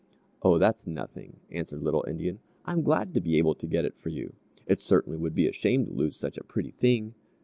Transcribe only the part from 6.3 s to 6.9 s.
a pretty